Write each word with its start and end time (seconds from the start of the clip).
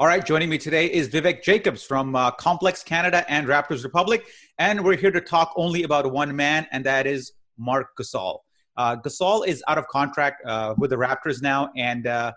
All 0.00 0.06
right, 0.06 0.24
joining 0.24 0.48
me 0.48 0.58
today 0.58 0.86
is 0.86 1.08
Vivek 1.08 1.42
Jacobs 1.42 1.82
from 1.82 2.14
uh, 2.14 2.30
Complex 2.30 2.84
Canada 2.84 3.24
and 3.28 3.48
Raptors 3.48 3.82
Republic, 3.82 4.28
and 4.58 4.84
we're 4.84 4.94
here 4.94 5.10
to 5.10 5.20
talk 5.20 5.52
only 5.56 5.82
about 5.82 6.12
one 6.12 6.36
man, 6.36 6.68
and 6.70 6.86
that 6.86 7.04
is 7.04 7.32
Marc 7.56 7.96
Gasol. 7.98 8.38
Uh, 8.76 8.94
Gasol 8.94 9.44
is 9.44 9.60
out 9.66 9.76
of 9.76 9.88
contract 9.88 10.40
uh, 10.46 10.76
with 10.78 10.90
the 10.90 10.96
Raptors 10.96 11.42
now, 11.42 11.70
and 11.74 12.06
uh, 12.06 12.30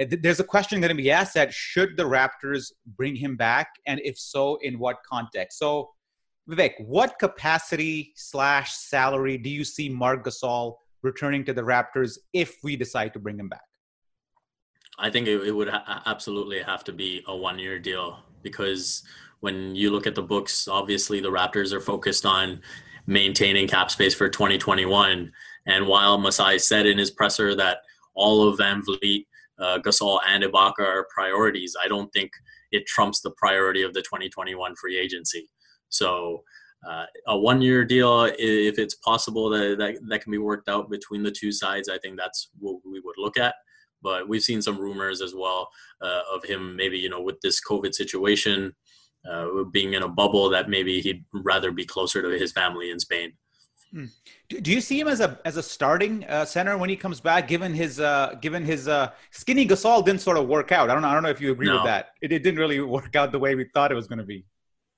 there's 0.00 0.40
a 0.40 0.44
question 0.44 0.80
going 0.80 0.88
to 0.88 1.00
be 1.00 1.12
asked 1.12 1.34
that 1.34 1.54
should 1.54 1.96
the 1.96 2.02
Raptors 2.02 2.72
bring 2.96 3.14
him 3.14 3.36
back, 3.36 3.68
and 3.86 4.00
if 4.02 4.18
so, 4.18 4.58
in 4.62 4.76
what 4.76 4.96
context? 5.08 5.60
So, 5.60 5.90
Vivek, 6.50 6.72
what 6.80 7.20
capacity 7.20 8.14
slash 8.16 8.72
salary 8.72 9.38
do 9.38 9.48
you 9.48 9.62
see 9.62 9.88
Marc 9.88 10.24
Gasol 10.24 10.74
returning 11.02 11.44
to 11.44 11.52
the 11.52 11.62
Raptors 11.62 12.18
if 12.32 12.56
we 12.64 12.74
decide 12.74 13.12
to 13.12 13.20
bring 13.20 13.38
him 13.38 13.48
back? 13.48 13.62
I 14.98 15.10
think 15.10 15.28
it, 15.28 15.42
it 15.46 15.52
would 15.52 15.68
ha- 15.68 16.02
absolutely 16.06 16.60
have 16.62 16.84
to 16.84 16.92
be 16.92 17.22
a 17.26 17.36
one 17.36 17.58
year 17.58 17.78
deal 17.78 18.20
because 18.42 19.02
when 19.40 19.74
you 19.74 19.90
look 19.90 20.06
at 20.06 20.14
the 20.14 20.22
books, 20.22 20.68
obviously 20.68 21.20
the 21.20 21.30
Raptors 21.30 21.72
are 21.72 21.80
focused 21.80 22.24
on 22.24 22.60
maintaining 23.06 23.68
cap 23.68 23.90
space 23.90 24.14
for 24.14 24.28
2021. 24.28 25.30
And 25.66 25.86
while 25.86 26.18
Masai 26.18 26.58
said 26.58 26.86
in 26.86 26.98
his 26.98 27.10
presser 27.10 27.54
that 27.56 27.78
all 28.14 28.48
of 28.48 28.58
Van 28.58 28.82
Vleet, 28.82 29.26
uh, 29.58 29.78
Gasol, 29.84 30.20
and 30.26 30.42
Ibaka 30.44 30.80
are 30.80 31.06
priorities, 31.14 31.76
I 31.82 31.88
don't 31.88 32.12
think 32.12 32.30
it 32.72 32.86
trumps 32.86 33.20
the 33.20 33.32
priority 33.32 33.82
of 33.82 33.92
the 33.92 34.02
2021 34.02 34.74
free 34.76 34.98
agency. 34.98 35.48
So 35.88 36.42
uh, 36.88 37.04
a 37.26 37.38
one 37.38 37.60
year 37.60 37.84
deal, 37.84 38.24
if 38.24 38.78
it's 38.78 38.94
possible 38.96 39.48
that, 39.50 39.76
that 39.78 39.96
that 40.08 40.22
can 40.22 40.32
be 40.32 40.38
worked 40.38 40.68
out 40.68 40.90
between 40.90 41.22
the 41.22 41.30
two 41.30 41.52
sides, 41.52 41.88
I 41.88 41.98
think 41.98 42.16
that's 42.16 42.50
what 42.58 42.80
we 42.84 43.00
would 43.00 43.16
look 43.18 43.36
at 43.36 43.54
but 44.06 44.28
we've 44.28 44.46
seen 44.50 44.62
some 44.62 44.78
rumors 44.78 45.20
as 45.20 45.34
well 45.34 45.68
uh, 46.00 46.20
of 46.32 46.44
him 46.44 46.76
maybe 46.76 46.96
you 46.96 47.10
know 47.10 47.20
with 47.20 47.40
this 47.40 47.60
COVID 47.68 47.92
situation, 47.92 48.72
uh, 49.28 49.64
being 49.72 49.94
in 49.94 50.04
a 50.04 50.08
bubble 50.08 50.48
that 50.50 50.68
maybe 50.68 51.00
he'd 51.00 51.24
rather 51.32 51.72
be 51.72 51.84
closer 51.84 52.22
to 52.22 52.30
his 52.38 52.52
family 52.52 52.92
in 52.92 53.00
Spain. 53.00 53.32
Hmm. 53.92 54.04
Do 54.48 54.70
you 54.70 54.80
see 54.80 55.00
him 55.00 55.08
as 55.08 55.20
a 55.20 55.40
as 55.44 55.56
a 55.56 55.62
starting 55.62 56.24
uh, 56.28 56.44
center 56.44 56.78
when 56.78 56.88
he 56.88 56.94
comes 56.94 57.20
back? 57.20 57.48
Given 57.48 57.74
his 57.74 57.98
uh, 57.98 58.34
given 58.40 58.64
his 58.64 58.86
uh, 58.86 59.10
skinny 59.32 59.66
Gasol 59.66 60.04
didn't 60.04 60.20
sort 60.20 60.38
of 60.38 60.46
work 60.46 60.70
out. 60.70 60.88
I 60.88 60.92
don't 60.94 61.02
know. 61.02 61.08
I 61.08 61.14
don't 61.14 61.24
know 61.24 61.34
if 61.36 61.40
you 61.40 61.50
agree 61.50 61.66
no. 61.66 61.74
with 61.74 61.84
that. 61.86 62.10
It, 62.22 62.30
it 62.30 62.44
didn't 62.44 62.60
really 62.60 62.80
work 62.98 63.16
out 63.16 63.32
the 63.32 63.40
way 63.40 63.56
we 63.56 63.64
thought 63.74 63.90
it 63.90 63.96
was 63.96 64.06
going 64.06 64.20
to 64.20 64.30
be. 64.34 64.44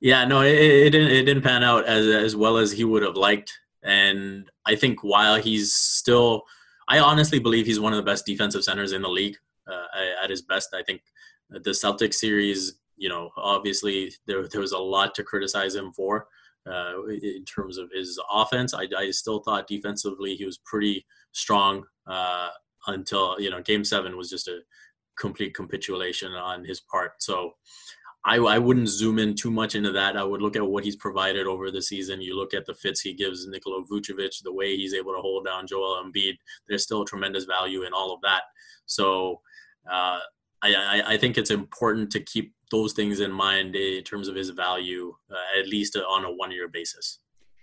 Yeah, 0.00 0.26
no, 0.26 0.42
it, 0.42 0.52
it, 0.52 0.90
didn't. 0.90 1.10
It 1.10 1.24
didn't 1.24 1.42
pan 1.42 1.64
out 1.64 1.86
as 1.86 2.06
as 2.06 2.36
well 2.36 2.58
as 2.58 2.72
he 2.72 2.84
would 2.84 3.02
have 3.02 3.16
liked. 3.16 3.50
And 3.82 4.50
I 4.66 4.74
think 4.74 5.02
while 5.02 5.36
he's 5.36 5.72
still 5.72 6.42
I 6.88 6.98
honestly 7.00 7.38
believe 7.38 7.66
he's 7.66 7.80
one 7.80 7.92
of 7.92 7.98
the 7.98 8.10
best 8.10 8.26
defensive 8.26 8.64
centers 8.64 8.92
in 8.92 9.02
the 9.02 9.08
league 9.08 9.36
uh, 9.70 9.84
at 10.22 10.30
his 10.30 10.42
best. 10.42 10.74
I 10.74 10.82
think 10.82 11.02
the 11.50 11.70
Celtics 11.70 12.14
series, 12.14 12.78
you 12.96 13.08
know, 13.08 13.30
obviously 13.36 14.12
there 14.26 14.48
there 14.48 14.60
was 14.60 14.72
a 14.72 14.78
lot 14.78 15.14
to 15.16 15.22
criticize 15.22 15.74
him 15.74 15.92
for 15.92 16.26
uh, 16.68 17.04
in 17.06 17.44
terms 17.44 17.78
of 17.78 17.90
his 17.92 18.18
offense. 18.32 18.74
I, 18.74 18.88
I 18.96 19.10
still 19.10 19.40
thought 19.40 19.66
defensively 19.66 20.34
he 20.34 20.44
was 20.44 20.58
pretty 20.58 21.06
strong 21.32 21.84
uh, 22.06 22.48
until 22.86 23.38
you 23.38 23.50
know 23.50 23.62
Game 23.62 23.84
Seven 23.84 24.16
was 24.16 24.30
just 24.30 24.48
a 24.48 24.60
complete 25.18 25.54
capitulation 25.54 26.32
on 26.32 26.64
his 26.64 26.80
part. 26.80 27.22
So 27.22 27.52
I, 28.24 28.36
I 28.36 28.58
wouldn't 28.58 28.88
zoom 28.88 29.18
in 29.18 29.34
too 29.34 29.50
much 29.50 29.74
into 29.74 29.92
that. 29.92 30.16
I 30.16 30.24
would 30.24 30.42
look 30.42 30.56
at 30.56 30.66
what 30.66 30.84
he's 30.84 30.96
provided 30.96 31.46
over 31.46 31.70
the 31.70 31.80
season. 31.80 32.20
You 32.20 32.36
look 32.36 32.52
at 32.52 32.66
the 32.66 32.74
fits 32.74 33.00
he 33.00 33.14
gives 33.14 33.46
Nikola 33.46 33.84
Vucevic, 33.84 34.42
the 34.42 34.52
way 34.52 34.76
he's 34.76 34.94
able 34.94 35.14
to 35.14 35.20
hold 35.20 35.46
down 35.46 35.66
Joel 35.66 36.02
Embiid. 36.04 36.36
There's 36.68 36.82
still 36.82 37.04
tremendous 37.04 37.44
value 37.44 37.84
in 37.84 37.92
all 37.92 38.12
of 38.12 38.20
that. 38.22 38.42
So 38.86 39.40
uh, 39.90 40.18
I, 40.62 41.02
I, 41.06 41.16
think 41.16 41.38
it's 41.38 41.50
important 41.50 42.10
to 42.12 42.20
keep 42.20 42.54
those 42.70 42.92
things 42.92 43.20
in 43.20 43.30
mind 43.30 43.76
in 43.76 44.02
terms 44.02 44.28
of 44.28 44.34
his 44.34 44.50
value, 44.50 45.14
uh, 45.30 45.60
at 45.60 45.68
least 45.68 45.96
on 45.96 46.24
a 46.24 46.32
one-year 46.32 46.68
basis. 46.68 47.20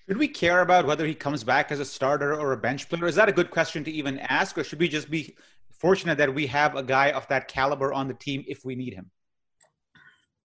Should 0.07 0.17
we 0.17 0.27
care 0.27 0.61
about 0.61 0.85
whether 0.85 1.05
he 1.05 1.15
comes 1.15 1.43
back 1.43 1.71
as 1.71 1.79
a 1.79 1.85
starter 1.85 2.39
or 2.39 2.53
a 2.53 2.57
bench 2.57 2.87
player? 2.87 3.07
Is 3.07 3.15
that 3.15 3.27
a 3.27 3.33
good 3.33 3.51
question 3.51 3.83
to 3.83 3.91
even 3.91 4.19
ask, 4.19 4.57
or 4.57 4.63
should 4.63 4.79
we 4.79 4.87
just 4.87 5.09
be 5.09 5.35
fortunate 5.71 6.17
that 6.17 6.33
we 6.33 6.47
have 6.47 6.75
a 6.75 6.83
guy 6.83 7.11
of 7.11 7.27
that 7.27 7.47
caliber 7.47 7.91
on 7.91 8.07
the 8.07 8.13
team 8.13 8.45
if 8.47 8.63
we 8.63 8.75
need 8.75 8.93
him? 8.93 9.09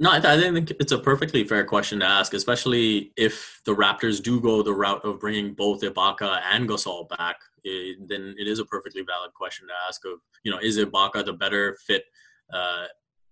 No, 0.02 0.10
I, 0.10 0.18
think 0.18 0.70
it's 0.80 0.92
a 0.92 0.98
perfectly 0.98 1.44
fair 1.44 1.62
question 1.62 2.00
to 2.00 2.06
ask, 2.06 2.32
especially 2.32 3.12
if 3.18 3.60
the 3.66 3.74
Raptors 3.76 4.22
do 4.22 4.40
go 4.40 4.62
the 4.62 4.72
route 4.72 5.04
of 5.04 5.20
bringing 5.20 5.52
both 5.52 5.82
Ibaka 5.82 6.40
and 6.50 6.66
Gasol 6.66 7.06
back. 7.10 7.36
It, 7.64 8.08
then 8.08 8.34
it 8.38 8.48
is 8.48 8.60
a 8.60 8.64
perfectly 8.64 9.02
valid 9.02 9.34
question 9.34 9.68
to 9.68 9.74
ask 9.86 10.02
of, 10.06 10.20
you 10.42 10.50
know, 10.50 10.58
is 10.58 10.78
Ibaka 10.78 11.26
the 11.26 11.34
better 11.34 11.76
fit 11.86 12.04
uh, 12.50 12.86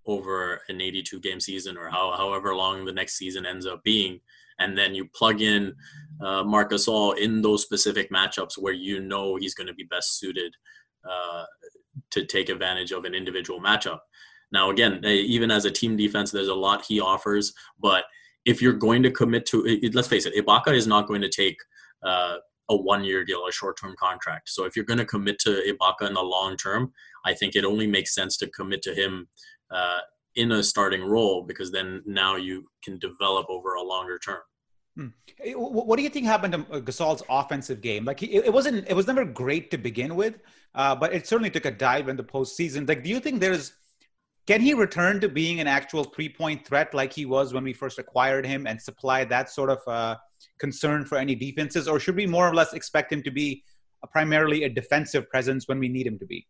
over 0.04 0.60
an 0.68 0.82
82 0.82 1.20
game 1.20 1.40
season 1.40 1.78
or 1.78 1.88
how, 1.88 2.12
however 2.14 2.54
long 2.54 2.84
the 2.84 2.92
next 2.92 3.16
season 3.16 3.46
ends 3.46 3.64
up 3.64 3.82
being? 3.82 4.20
And 4.58 4.76
then 4.76 4.94
you 4.94 5.08
plug 5.14 5.40
in 5.40 5.74
uh, 6.20 6.44
Marc 6.44 6.72
Gasol 6.72 7.16
in 7.16 7.40
those 7.40 7.62
specific 7.62 8.12
matchups 8.12 8.58
where 8.58 8.74
you 8.74 9.00
know 9.00 9.36
he's 9.36 9.54
going 9.54 9.68
to 9.68 9.74
be 9.74 9.84
best 9.84 10.18
suited 10.18 10.54
uh, 11.10 11.44
to 12.10 12.26
take 12.26 12.50
advantage 12.50 12.92
of 12.92 13.06
an 13.06 13.14
individual 13.14 13.58
matchup. 13.58 14.00
Now, 14.50 14.70
again, 14.70 15.04
even 15.04 15.50
as 15.50 15.64
a 15.64 15.70
team 15.70 15.96
defense, 15.96 16.30
there's 16.30 16.48
a 16.48 16.54
lot 16.54 16.84
he 16.86 17.00
offers. 17.00 17.52
But 17.78 18.04
if 18.44 18.62
you're 18.62 18.72
going 18.72 19.02
to 19.02 19.10
commit 19.10 19.46
to, 19.46 19.80
let's 19.92 20.08
face 20.08 20.26
it, 20.26 20.34
Ibaka 20.34 20.74
is 20.74 20.86
not 20.86 21.06
going 21.06 21.20
to 21.20 21.28
take 21.28 21.58
uh, 22.02 22.36
a 22.70 22.76
one-year 22.76 23.24
deal, 23.24 23.46
a 23.46 23.52
short-term 23.52 23.94
contract. 23.98 24.48
So 24.48 24.64
if 24.64 24.74
you're 24.74 24.84
going 24.84 24.98
to 24.98 25.04
commit 25.04 25.38
to 25.40 25.50
Ibaka 25.50 26.08
in 26.08 26.14
the 26.14 26.22
long 26.22 26.56
term, 26.56 26.92
I 27.24 27.34
think 27.34 27.56
it 27.56 27.64
only 27.64 27.86
makes 27.86 28.14
sense 28.14 28.36
to 28.38 28.48
commit 28.48 28.82
to 28.82 28.94
him 28.94 29.28
uh, 29.70 30.00
in 30.36 30.52
a 30.52 30.62
starting 30.62 31.04
role 31.04 31.42
because 31.42 31.70
then 31.70 32.02
now 32.06 32.36
you 32.36 32.66
can 32.82 32.98
develop 32.98 33.46
over 33.50 33.74
a 33.74 33.82
longer 33.82 34.18
term. 34.18 34.40
Hmm. 34.96 35.08
What 35.54 35.96
do 35.96 36.02
you 36.02 36.08
think 36.08 36.26
happened 36.26 36.54
to 36.54 36.60
uh, 36.72 36.80
Gasol's 36.80 37.22
offensive 37.28 37.80
game? 37.80 38.04
Like 38.04 38.22
it 38.22 38.52
wasn't, 38.52 38.88
it 38.88 38.94
was 38.94 39.06
never 39.06 39.24
great 39.24 39.70
to 39.70 39.78
begin 39.78 40.16
with, 40.16 40.40
uh, 40.74 40.94
but 40.94 41.12
it 41.12 41.26
certainly 41.26 41.50
took 41.50 41.66
a 41.66 41.70
dive 41.70 42.08
in 42.08 42.16
the 42.16 42.24
postseason. 42.24 42.88
Like, 42.88 43.04
do 43.04 43.10
you 43.10 43.20
think 43.20 43.40
there's 43.40 43.72
can 44.48 44.62
he 44.62 44.72
return 44.72 45.20
to 45.20 45.28
being 45.28 45.60
an 45.60 45.66
actual 45.66 46.04
three 46.04 46.30
point 46.30 46.66
threat 46.66 46.94
like 46.94 47.12
he 47.12 47.26
was 47.26 47.52
when 47.52 47.62
we 47.62 47.74
first 47.74 47.98
acquired 47.98 48.46
him 48.46 48.66
and 48.66 48.80
supply 48.80 49.22
that 49.26 49.50
sort 49.50 49.68
of 49.68 49.78
uh, 49.86 50.16
concern 50.58 51.04
for 51.04 51.18
any 51.18 51.34
defenses? 51.34 51.86
Or 51.86 52.00
should 52.00 52.16
we 52.16 52.26
more 52.26 52.48
or 52.48 52.54
less 52.54 52.72
expect 52.72 53.12
him 53.12 53.22
to 53.24 53.30
be 53.30 53.62
a, 54.02 54.06
primarily 54.06 54.64
a 54.64 54.70
defensive 54.70 55.28
presence 55.28 55.68
when 55.68 55.78
we 55.78 55.90
need 55.90 56.06
him 56.06 56.18
to 56.18 56.24
be? 56.24 56.46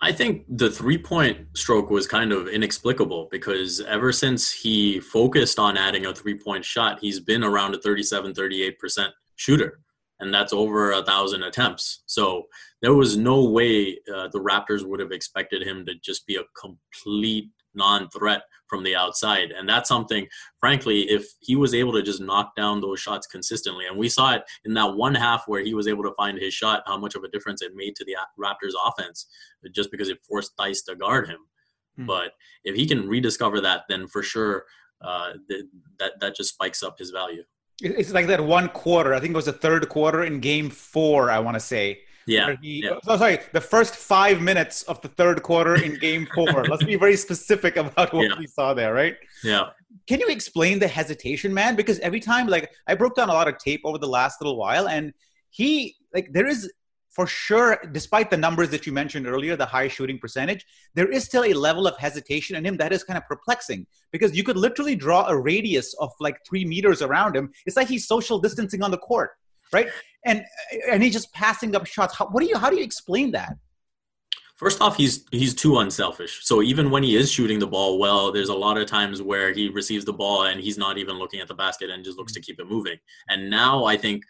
I 0.00 0.12
think 0.12 0.44
the 0.48 0.70
three 0.70 0.96
point 0.96 1.46
stroke 1.52 1.90
was 1.90 2.06
kind 2.06 2.32
of 2.32 2.48
inexplicable 2.48 3.28
because 3.30 3.82
ever 3.82 4.10
since 4.10 4.50
he 4.50 4.98
focused 4.98 5.58
on 5.58 5.76
adding 5.76 6.06
a 6.06 6.14
three 6.14 6.38
point 6.38 6.64
shot, 6.64 7.00
he's 7.02 7.20
been 7.20 7.44
around 7.44 7.74
a 7.74 7.78
37, 7.82 8.32
38% 8.32 9.10
shooter 9.36 9.80
and 10.20 10.32
that's 10.32 10.52
over 10.52 10.92
a 10.92 11.02
thousand 11.02 11.42
attempts. 11.42 12.02
So 12.06 12.44
there 12.82 12.94
was 12.94 13.16
no 13.16 13.44
way 13.44 13.98
uh, 14.14 14.28
the 14.28 14.40
Raptors 14.40 14.84
would 14.84 15.00
have 15.00 15.12
expected 15.12 15.62
him 15.62 15.84
to 15.86 15.94
just 16.02 16.26
be 16.26 16.36
a 16.36 16.44
complete 16.58 17.50
non-threat 17.76 18.42
from 18.68 18.82
the 18.82 18.96
outside 18.96 19.52
and 19.52 19.68
that's 19.68 19.88
something 19.88 20.26
frankly 20.58 21.02
if 21.02 21.26
he 21.40 21.54
was 21.54 21.74
able 21.74 21.92
to 21.92 22.02
just 22.02 22.20
knock 22.20 22.56
down 22.56 22.80
those 22.80 22.98
shots 22.98 23.26
consistently 23.26 23.86
and 23.86 23.96
we 23.96 24.08
saw 24.08 24.32
it 24.32 24.42
in 24.64 24.74
that 24.74 24.96
one 24.96 25.14
half 25.14 25.44
where 25.46 25.62
he 25.62 25.74
was 25.74 25.86
able 25.86 26.02
to 26.02 26.14
find 26.16 26.38
his 26.38 26.52
shot 26.52 26.82
how 26.86 26.96
much 26.96 27.14
of 27.14 27.22
a 27.22 27.28
difference 27.28 27.62
it 27.62 27.72
made 27.76 27.94
to 27.94 28.04
the 28.04 28.16
raptors 28.42 28.72
offense 28.84 29.26
just 29.72 29.90
because 29.90 30.08
it 30.08 30.18
forced 30.26 30.52
Theis 30.58 30.82
to 30.84 30.96
guard 30.96 31.28
him 31.28 31.38
hmm. 31.96 32.06
but 32.06 32.32
if 32.64 32.74
he 32.74 32.86
can 32.86 33.06
rediscover 33.06 33.60
that 33.60 33.82
then 33.88 34.08
for 34.08 34.22
sure 34.22 34.64
uh, 35.02 35.34
that 35.98 36.12
that 36.20 36.34
just 36.34 36.54
spikes 36.54 36.82
up 36.82 36.98
his 36.98 37.10
value 37.10 37.44
it's 37.80 38.12
like 38.12 38.26
that 38.28 38.40
one 38.40 38.68
quarter. 38.68 39.14
I 39.14 39.20
think 39.20 39.32
it 39.32 39.36
was 39.36 39.46
the 39.46 39.52
third 39.52 39.88
quarter 39.88 40.24
in 40.24 40.40
Game 40.40 40.70
Four. 40.70 41.30
I 41.30 41.38
want 41.38 41.54
to 41.54 41.60
say. 41.60 42.00
Yeah. 42.26 42.56
He, 42.60 42.82
yeah. 42.82 42.98
Oh, 43.06 43.16
sorry, 43.16 43.38
the 43.52 43.60
first 43.60 43.94
five 43.94 44.40
minutes 44.40 44.82
of 44.84 45.00
the 45.00 45.08
third 45.08 45.42
quarter 45.42 45.76
in 45.76 45.98
Game 45.98 46.26
Four. 46.34 46.64
Let's 46.64 46.82
be 46.82 46.96
very 46.96 47.16
specific 47.16 47.76
about 47.76 48.12
what 48.12 48.28
yeah. 48.28 48.38
we 48.38 48.46
saw 48.46 48.74
there, 48.74 48.92
right? 48.92 49.16
Yeah. 49.44 49.70
Can 50.08 50.20
you 50.20 50.28
explain 50.28 50.78
the 50.78 50.88
hesitation, 50.88 51.54
man? 51.54 51.76
Because 51.76 51.98
every 52.00 52.20
time, 52.20 52.48
like, 52.48 52.72
I 52.86 52.94
broke 52.94 53.14
down 53.14 53.28
a 53.28 53.32
lot 53.32 53.48
of 53.48 53.58
tape 53.58 53.82
over 53.84 53.98
the 53.98 54.08
last 54.08 54.40
little 54.40 54.56
while, 54.56 54.88
and 54.88 55.12
he, 55.50 55.96
like, 56.12 56.32
there 56.32 56.46
is 56.46 56.70
for 57.16 57.26
sure, 57.26 57.80
despite 57.92 58.30
the 58.30 58.36
numbers 58.36 58.68
that 58.68 58.86
you 58.86 58.92
mentioned 58.92 59.26
earlier, 59.26 59.56
the 59.56 59.64
high 59.64 59.88
shooting 59.88 60.18
percentage, 60.18 60.66
there 60.92 61.10
is 61.10 61.24
still 61.24 61.44
a 61.44 61.54
level 61.54 61.86
of 61.86 61.96
hesitation 61.96 62.56
in 62.56 62.66
him 62.66 62.76
that 62.76 62.92
is 62.92 63.04
kind 63.04 63.16
of 63.16 63.24
perplexing 63.26 63.86
because 64.12 64.36
you 64.36 64.44
could 64.44 64.58
literally 64.58 64.94
draw 64.94 65.26
a 65.26 65.34
radius 65.34 65.94
of 65.94 66.12
like 66.20 66.36
three 66.46 66.66
meters 66.66 67.00
around 67.00 67.34
him. 67.34 67.50
It's 67.64 67.74
like 67.74 67.88
he's 67.88 68.06
social 68.06 68.38
distancing 68.38 68.82
on 68.82 68.90
the 68.90 68.98
court, 68.98 69.30
right? 69.72 69.88
And 70.26 70.44
and 70.90 71.02
he's 71.02 71.14
just 71.14 71.32
passing 71.32 71.74
up 71.74 71.86
shots. 71.86 72.14
How, 72.14 72.26
what 72.26 72.42
do 72.42 72.48
you? 72.50 72.58
How 72.58 72.68
do 72.68 72.76
you 72.76 72.84
explain 72.84 73.30
that? 73.30 73.56
First 74.56 74.82
off, 74.82 74.98
he's 74.98 75.24
he's 75.30 75.54
too 75.54 75.78
unselfish. 75.78 76.40
So 76.44 76.60
even 76.60 76.90
when 76.90 77.02
he 77.02 77.16
is 77.16 77.32
shooting 77.32 77.58
the 77.58 77.66
ball 77.66 77.98
well, 77.98 78.30
there's 78.30 78.50
a 78.50 78.54
lot 78.54 78.76
of 78.76 78.86
times 78.86 79.22
where 79.22 79.54
he 79.54 79.70
receives 79.70 80.04
the 80.04 80.12
ball 80.12 80.44
and 80.48 80.60
he's 80.60 80.76
not 80.76 80.98
even 80.98 81.16
looking 81.16 81.40
at 81.40 81.48
the 81.48 81.54
basket 81.54 81.88
and 81.88 82.04
just 82.04 82.18
looks 82.18 82.34
to 82.34 82.42
keep 82.42 82.60
it 82.60 82.68
moving. 82.68 82.98
And 83.30 83.48
now 83.48 83.86
I 83.86 83.96
think 83.96 84.22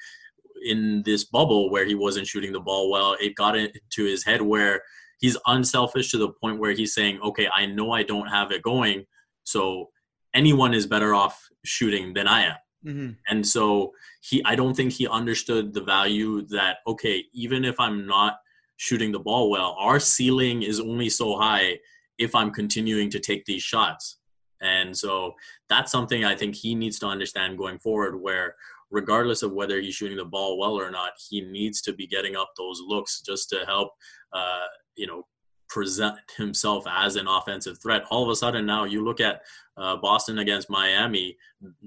in 0.65 1.03
this 1.05 1.25
bubble 1.25 1.71
where 1.71 1.85
he 1.85 1.95
wasn't 1.95 2.27
shooting 2.27 2.53
the 2.53 2.61
ball 2.61 2.91
well, 2.91 3.17
it 3.21 3.35
got 3.35 3.57
into 3.57 4.05
his 4.05 4.25
head 4.25 4.43
where 4.43 4.83
he's 5.19 5.37
unselfish 5.47 6.11
to 6.11 6.19
the 6.19 6.31
point 6.31 6.59
where 6.59 6.73
he's 6.73 6.95
saying, 6.95 7.21
okay, 7.23 7.49
I 7.55 7.67
know 7.67 7.93
I 7.93 8.03
don't 8.03 8.29
have 8.29 8.53
it 8.53 8.63
going, 8.63 9.05
so 9.45 9.91
anyone 10.35 10.75
is 10.75 10.87
better 10.87 11.15
off 11.15 11.41
shooting 11.65 12.15
than 12.15 12.29
I 12.29 12.43
am. 12.43 12.57
Mm-hmm. 12.85 13.11
And 13.29 13.47
so 13.47 13.93
he, 14.21 14.45
I 14.45 14.55
don't 14.55 14.75
think 14.75 14.93
he 14.93 15.09
understood 15.09 15.75
the 15.75 15.83
value 15.83 16.47
that 16.49 16.79
okay, 16.87 17.25
even 17.33 17.65
if 17.65 17.81
I'm 17.81 18.07
not 18.07 18.37
shooting 18.77 19.13
the 19.13 19.19
ball 19.19 19.51
well, 19.51 19.77
our 19.79 19.99
ceiling 19.99 20.63
is 20.63 20.79
only 20.79 21.09
so 21.09 21.37
high 21.37 21.79
if 22.19 22.35
I'm 22.35 22.51
continuing 22.51 23.11
to 23.11 23.21
take 23.21 23.45
these 23.45 23.63
shots. 23.63 24.19
And 24.61 24.97
so 24.97 25.35
that's 25.69 25.93
something 25.93 26.25
I 26.25 26.35
think 26.35 26.55
he 26.55 26.75
needs 26.75 26.99
to 27.01 27.07
understand 27.07 27.59
going 27.59 27.79
forward, 27.79 28.21
where 28.21 28.55
regardless 28.91 29.43
of 29.43 29.53
whether 29.53 29.81
he's 29.81 29.95
shooting 29.95 30.17
the 30.17 30.25
ball 30.25 30.59
well 30.59 30.79
or 30.79 30.91
not, 30.91 31.13
he 31.29 31.41
needs 31.41 31.83
to 31.83 31.93
be 31.93 32.07
getting 32.07 32.37
up 32.37 32.51
those 32.57 32.81
looks 32.87 33.21
just 33.21 33.49
to 33.51 33.65
help, 33.67 33.91
uh, 34.33 34.67
you 34.97 35.07
know, 35.07 35.25
present 35.69 36.17
himself 36.37 36.85
as 36.89 37.17
an 37.17 37.27
offensive 37.27 37.77
threat. 37.83 38.05
All 38.11 38.23
of 38.23 38.29
a 38.29 38.37
sudden 38.37 38.65
now 38.65 38.85
you 38.85 39.05
look 39.05 39.21
at 39.21 39.43
uh, 39.77 39.97
Boston 39.97 40.39
against 40.39 40.71
Miami, 40.71 41.37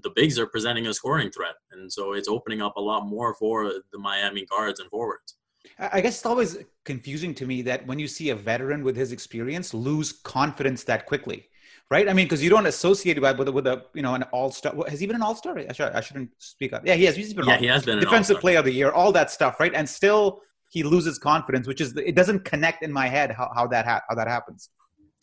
the 0.03 0.11
bigs 0.15 0.37
are 0.37 0.47
presenting 0.47 0.87
a 0.87 0.93
scoring 0.93 1.31
threat. 1.31 1.55
And 1.71 1.91
so 1.91 2.13
it's 2.13 2.27
opening 2.27 2.61
up 2.61 2.75
a 2.75 2.81
lot 2.81 3.07
more 3.07 3.33
for 3.35 3.71
the 3.91 3.97
Miami 3.97 4.45
guards 4.45 4.79
and 4.79 4.89
forwards. 4.89 5.35
I 5.77 6.01
guess 6.01 6.17
it's 6.17 6.25
always 6.25 6.57
confusing 6.83 7.33
to 7.35 7.45
me 7.45 7.61
that 7.63 7.85
when 7.87 7.99
you 7.99 8.07
see 8.07 8.29
a 8.29 8.35
veteran 8.35 8.83
with 8.83 8.95
his 8.95 9.11
experience 9.11 9.73
lose 9.73 10.11
confidence 10.11 10.83
that 10.85 11.05
quickly 11.05 11.47
right? 11.89 12.07
I 12.07 12.13
mean, 12.13 12.25
because 12.25 12.43
you 12.43 12.49
don't 12.49 12.65
associate 12.67 13.17
it 13.17 13.21
with 13.21 13.49
with 13.49 13.67
a 13.67 13.83
you 13.93 14.01
know 14.01 14.15
an 14.15 14.23
all 14.31 14.51
star. 14.51 14.73
Has 14.87 14.99
he 14.99 15.07
been 15.07 15.15
an 15.15 15.21
all 15.21 15.35
star? 15.35 15.57
I, 15.57 15.71
should, 15.73 15.91
I 15.93 16.01
shouldn't 16.01 16.29
speak 16.37 16.73
up. 16.73 16.85
Yeah, 16.85 16.95
he 16.95 17.05
has. 17.05 17.15
He's 17.15 17.33
been. 17.33 17.45
Yeah, 17.45 17.57
he 17.57 17.67
has 17.67 17.85
been 17.85 17.99
defensive 17.99 18.39
player 18.39 18.59
of 18.59 18.65
the 18.65 18.73
year, 18.73 18.91
all 18.91 19.11
that 19.13 19.31
stuff, 19.31 19.59
right? 19.59 19.73
And 19.73 19.87
still 19.87 20.41
he 20.69 20.83
loses 20.83 21.17
confidence, 21.17 21.67
which 21.67 21.81
is 21.81 21.95
it 21.97 22.15
doesn't 22.15 22.45
connect 22.45 22.83
in 22.83 22.91
my 22.91 23.07
head 23.07 23.31
how, 23.31 23.51
how 23.55 23.67
that 23.67 23.85
ha- 23.85 24.01
how 24.07 24.15
that 24.15 24.27
happens. 24.27 24.69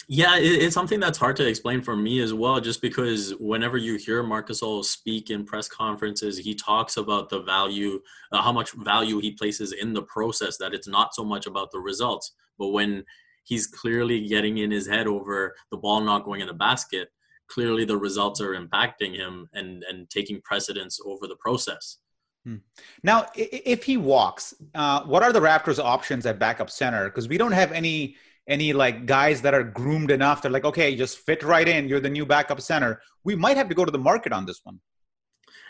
Yeah, 0.09 0.37
it's 0.39 0.75
something 0.75 1.01
that's 1.01 1.19
hard 1.19 1.35
to 1.37 1.49
explain 1.49 1.83
for 1.83 1.97
me 1.97 2.21
as 2.21 2.33
well, 2.33 2.61
just 2.61 2.81
because 2.81 3.35
whenever 3.41 3.77
you 3.77 3.97
hear 3.97 4.23
Marcus 4.23 4.61
Gasol 4.61 4.85
speak 4.85 5.31
in 5.31 5.45
press 5.45 5.67
conferences, 5.67 6.39
he 6.39 6.55
talks 6.55 6.97
about 6.97 7.29
the 7.29 7.41
value, 7.41 8.01
uh, 8.31 8.41
how 8.41 8.53
much 8.53 8.71
value 8.73 9.19
he 9.19 9.33
places 9.33 9.73
in 9.73 9.93
the 9.93 10.03
process, 10.03 10.59
that 10.59 10.73
it's 10.73 10.87
not 10.87 11.13
so 11.13 11.25
much 11.25 11.47
about 11.47 11.73
the 11.73 11.81
results. 11.81 12.35
But 12.57 12.69
when 12.69 13.05
he's 13.47 13.67
clearly 13.67 14.27
getting 14.27 14.59
in 14.59 14.71
his 14.71 14.87
head 14.87 15.07
over 15.07 15.55
the 15.71 15.77
ball 15.77 16.01
not 16.01 16.25
going 16.25 16.41
in 16.41 16.47
the 16.47 16.55
basket. 16.55 17.09
Clearly, 17.49 17.85
the 17.85 17.97
results 17.97 18.41
are 18.41 18.55
impacting 18.55 19.15
him 19.15 19.49
and 19.55 19.85
and 19.89 20.11
taking 20.11 20.41
precedence 20.43 21.01
over 21.07 21.27
the 21.27 21.37
process. 21.37 21.99
Hmm. 22.45 22.57
Now, 23.03 23.27
if 23.35 23.85
he 23.85 23.97
walks, 23.97 24.55
uh, 24.75 25.05
what 25.05 25.23
are 25.23 25.33
the 25.33 25.41
Raptors' 25.41 25.83
options 25.83 26.27
at 26.27 26.39
backup 26.39 26.71
center? 26.71 27.07
Because 27.07 27.29
we 27.29 27.39
don't 27.39 27.53
have 27.53 27.73
any 27.73 28.17
any 28.49 28.73
like 28.73 29.07
guys 29.07 29.43
that 29.43 29.55
are 29.55 29.65
groomed 29.65 30.11
enough. 30.11 30.43
They're 30.43 30.51
like, 30.51 30.65
okay, 30.65 30.95
just 30.97 31.19
fit 31.19 31.43
right 31.43 31.69
in. 31.69 31.89
You're 31.89 32.01
the 32.01 32.11
new 32.11 32.27
backup 32.27 32.61
center. 32.61 33.01
We 33.25 33.35
might 33.35 33.57
have 33.57 33.69
to 33.69 33.75
go 33.75 33.85
to 33.85 33.91
the 33.91 33.99
market 33.99 34.33
on 34.33 34.47
this 34.47 34.61
one. 34.65 34.81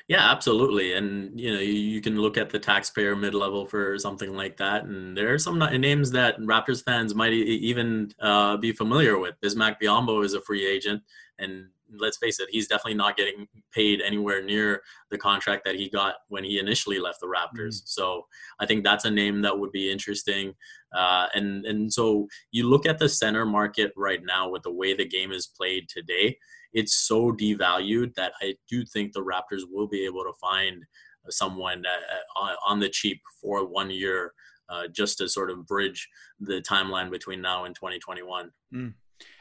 Yeah, 0.08 0.31
absolutely. 0.31 0.93
And 0.93 1.38
you 1.38 1.53
know, 1.53 1.58
you, 1.58 2.00
can 2.00 2.20
look 2.20 2.37
at 2.37 2.50
the 2.50 2.61
taxpayer 2.61 3.17
mid-level 3.17 3.67
for 3.67 3.99
something 3.99 4.35
like 4.35 4.56
that, 4.58 4.85
and 4.85 5.17
there 5.17 5.35
are 5.35 5.38
some 5.38 5.58
names 5.58 6.12
that 6.12 6.38
Raptors 6.38 6.85
fans 6.85 7.14
might 7.14 7.32
even 7.32 8.12
uh, 8.20 8.56
be 8.56 8.70
familiar 8.70 9.19
with. 9.19 9.35
Bismack 9.43 9.76
Biyombo 9.82 10.25
is 10.25 10.35
a 10.35 10.41
free 10.41 10.64
agent, 10.64 11.03
and 11.41 11.67
let's 11.99 12.19
face 12.19 12.38
it, 12.38 12.49
he's 12.50 12.69
definitely 12.69 12.94
not 12.94 13.17
getting 13.17 13.49
paid 13.73 14.00
anywhere 14.00 14.43
near 14.43 14.82
the 15.11 15.19
contract 15.19 15.64
that 15.64 15.75
he 15.75 15.88
got 15.88 16.17
when 16.29 16.44
he 16.44 16.58
initially 16.58 16.99
left 16.99 17.20
the 17.20 17.26
Raptors. 17.26 17.76
Mm-hmm. 17.76 17.87
So 17.87 18.26
I 18.61 18.67
think 18.67 18.85
that's 18.85 19.05
a 19.05 19.11
name 19.11 19.43
that 19.43 19.58
would 19.58 19.73
be 19.73 19.91
interesting. 19.91 20.55
Uh, 20.97 21.26
and 21.35 21.67
and 21.67 21.93
so 21.93 22.29
you 22.53 22.69
look 22.69 22.87
at 22.87 22.99
the 22.99 23.08
center 23.08 23.44
market 23.44 23.93
right 23.97 24.20
now 24.25 24.49
with 24.49 24.62
the 24.62 24.73
way 24.73 24.94
the 24.94 25.06
game 25.06 25.32
is 25.32 25.49
played 25.49 25.88
today 25.88 26.38
it's 26.76 26.94
so 26.94 27.32
devalued 27.32 28.14
that 28.14 28.32
I 28.43 28.55
do 28.69 28.84
think 28.84 29.12
the 29.12 29.25
Raptors 29.25 29.62
will 29.69 29.88
be 29.88 30.05
able 30.05 30.23
to 30.25 30.32
find 30.38 30.84
someone 31.31 31.82
uh, 31.87 32.55
on 32.67 32.78
the 32.78 32.90
cheap 32.90 33.20
for 33.40 33.67
one 33.67 33.90
year 33.90 34.32
uh, 34.69 34.87
just 34.88 35.19
to 35.19 35.28
sort 35.28 35.50
of 35.50 35.67
bridge 35.67 36.06
the 36.38 36.61
timeline 36.61 37.11
between 37.11 37.40
now 37.40 37.64
and 37.64 37.75
2021. 37.75 38.50
Mm. 38.75 38.93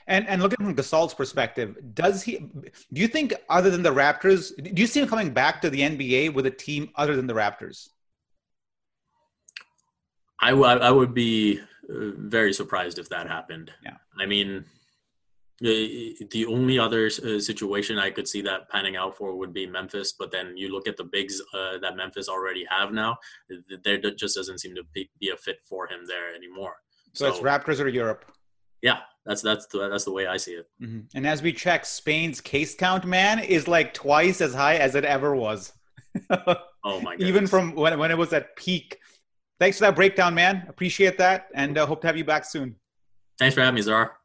And 0.07 0.27
and 0.27 0.41
looking 0.41 0.65
from 0.65 0.75
Gasol's 0.75 1.13
perspective, 1.13 1.75
does 1.93 2.23
he? 2.23 2.37
Do 2.37 3.01
you 3.01 3.07
think 3.07 3.33
other 3.49 3.69
than 3.69 3.83
the 3.83 3.93
Raptors, 3.93 4.55
do 4.55 4.81
you 4.81 4.87
see 4.87 5.01
him 5.01 5.09
coming 5.09 5.31
back 5.31 5.61
to 5.63 5.69
the 5.69 5.81
NBA 5.81 6.33
with 6.33 6.45
a 6.45 6.51
team 6.51 6.89
other 6.95 7.15
than 7.15 7.27
the 7.27 7.33
Raptors? 7.33 7.89
I, 10.39 10.51
w- 10.51 10.67
I 10.67 10.91
would 10.91 11.13
be 11.13 11.59
uh, 11.89 12.11
very 12.17 12.53
surprised 12.53 12.99
if 12.99 13.09
that 13.09 13.27
happened. 13.27 13.71
Yeah. 13.83 13.97
I 14.19 14.25
mean, 14.25 14.63
the 15.61 16.45
only 16.49 16.77
other 16.77 17.07
uh, 17.07 17.39
situation 17.39 17.97
I 17.97 18.11
could 18.11 18.27
see 18.27 18.41
that 18.41 18.69
panning 18.69 18.97
out 18.97 19.15
for 19.15 19.35
would 19.35 19.53
be 19.53 19.65
Memphis, 19.65 20.13
but 20.17 20.31
then 20.31 20.57
you 20.57 20.71
look 20.71 20.87
at 20.87 20.97
the 20.97 21.05
bigs 21.05 21.41
uh, 21.53 21.77
that 21.81 21.95
Memphis 21.95 22.27
already 22.27 22.65
have 22.69 22.91
now, 22.91 23.17
there 23.83 23.97
just 23.97 24.35
doesn't 24.35 24.59
seem 24.59 24.75
to 24.75 24.83
be, 24.93 25.09
a 25.31 25.37
fit 25.37 25.59
for 25.65 25.87
him 25.87 26.01
there 26.05 26.35
anymore. 26.35 26.75
So, 27.13 27.25
so 27.25 27.31
it's 27.31 27.43
Raptors 27.43 27.79
or 27.79 27.87
Europe. 27.87 28.25
Yeah, 28.81 28.99
that's 29.25 29.41
that's 29.41 29.65
the, 29.67 29.89
that's 29.89 30.03
the 30.03 30.11
way 30.11 30.27
I 30.27 30.37
see 30.37 30.51
it. 30.51 30.67
Mm-hmm. 30.81 30.99
And 31.15 31.25
as 31.25 31.41
we 31.41 31.53
check, 31.53 31.85
Spain's 31.85 32.41
case 32.41 32.75
count, 32.75 33.05
man, 33.05 33.39
is 33.39 33.67
like 33.67 33.93
twice 33.93 34.41
as 34.41 34.53
high 34.53 34.75
as 34.75 34.95
it 34.95 35.05
ever 35.05 35.35
was. 35.35 35.73
oh 36.29 36.55
my! 36.83 37.13
Goodness. 37.13 37.29
Even 37.29 37.47
from 37.47 37.75
when 37.75 37.97
when 37.97 38.11
it 38.11 38.17
was 38.17 38.33
at 38.33 38.55
peak. 38.55 38.99
Thanks 39.57 39.77
for 39.77 39.85
that 39.85 39.95
breakdown, 39.95 40.35
man. 40.35 40.65
Appreciate 40.67 41.17
that, 41.17 41.47
and 41.55 41.77
uh, 41.77 41.85
hope 41.85 42.01
to 42.01 42.07
have 42.07 42.17
you 42.17 42.25
back 42.25 42.43
soon. 42.43 42.75
Thanks 43.39 43.55
for 43.55 43.61
having 43.61 43.75
me, 43.75 43.81
Zar. 43.81 44.17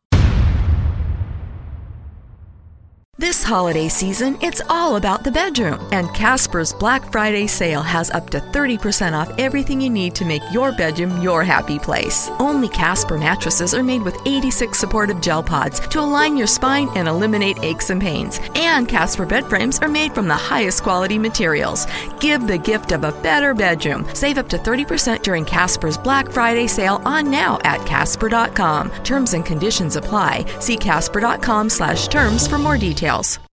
This 3.41 3.49
holiday 3.49 3.89
season, 3.89 4.37
it's 4.43 4.61
all 4.69 4.97
about 4.97 5.25
the 5.25 5.31
bedroom, 5.31 5.89
and 5.93 6.13
Casper's 6.13 6.75
Black 6.75 7.11
Friday 7.11 7.47
sale 7.47 7.81
has 7.81 8.11
up 8.11 8.29
to 8.31 8.39
30% 8.39 9.15
off 9.15 9.33
everything 9.39 9.81
you 9.81 9.89
need 9.89 10.15
to 10.17 10.27
make 10.27 10.43
your 10.53 10.73
bedroom 10.73 11.23
your 11.23 11.43
happy 11.43 11.79
place. 11.79 12.29
Only 12.39 12.69
Casper 12.69 13.17
mattresses 13.17 13.73
are 13.73 13.83
made 13.83 14.03
with 14.03 14.21
86 14.27 14.79
supportive 14.79 15.23
gel 15.23 15.43
pods 15.43 15.81
to 15.89 16.01
align 16.01 16.37
your 16.37 16.47
spine 16.47 16.91
and 16.97 17.09
eliminate 17.09 17.57
aches 17.63 17.89
and 17.89 17.99
pains. 17.99 18.41
And 18.57 18.87
Casper 18.87 19.25
bed 19.25 19.47
frames 19.47 19.79
are 19.79 19.89
made 19.89 20.15
from 20.15 20.29
the 20.29 20.43
highest 20.51 20.83
quality 20.83 21.19
materials. 21.19 21.87
Give 22.21 22.47
the 22.47 22.59
gift 22.59 22.93
of 22.93 23.05
a 23.05 23.13
better 23.23 23.55
bedroom. 23.55 24.07
Save 24.13 24.37
up 24.37 24.51
to 24.51 24.59
30% 24.59 25.23
during 25.23 25.47
Casper's 25.47 25.97
Black 25.97 26.31
Friday 26.31 26.67
sale 26.67 27.01
on 27.07 27.31
now 27.31 27.59
at 27.65 27.87
casper.com. 27.87 28.91
Terms 29.03 29.33
and 29.33 29.47
conditions 29.47 29.97
apply. 29.97 30.45
See 30.59 30.77
casper.com 30.77 31.70
slash 31.70 32.09
terms 32.09 32.47
for 32.47 32.59
more 32.59 32.77
details. 32.77 33.40